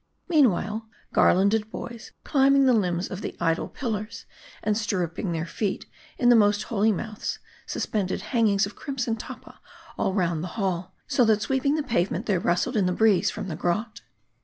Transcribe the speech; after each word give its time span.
Meanwhile, 0.27 0.89
garlanded 1.13 1.69
boys, 1.69 2.11
climbing 2.23 2.65
the 2.65 2.73
limbs 2.73 3.11
of 3.11 3.21
the 3.21 3.37
idol 3.39 3.67
pillars, 3.67 4.25
and 4.63 4.75
stirruping, 4.75 5.31
their 5.31 5.45
feet 5.45 5.85
in 6.17 6.29
their 6.29 6.39
most 6.39 6.63
holy 6.63 6.91
mouths, 6.91 7.37
suspended 7.67 8.21
hangings 8.33 8.65
of 8.65 8.75
crimson 8.75 9.15
tappa 9.15 9.59
all 9.99 10.15
round 10.15 10.43
the 10.43 10.47
hall; 10.57 10.95
so 11.05 11.23
that 11.25 11.43
sweeping 11.43 11.75
the 11.75 11.83
pavement 11.83 12.25
they 12.25 12.39
rustled 12.39 12.75
in 12.75 12.87
the 12.87 12.91
breeze 12.91 13.29
from 13.29 13.47
the 13.47 13.55
grot. 13.55 14.01